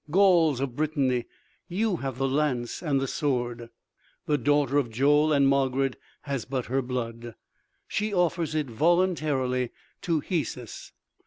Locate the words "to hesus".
10.01-10.91